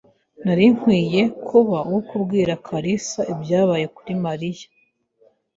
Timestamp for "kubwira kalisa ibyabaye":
2.09-3.85